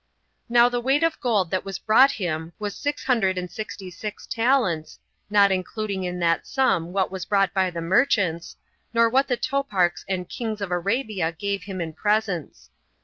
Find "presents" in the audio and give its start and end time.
11.93-12.71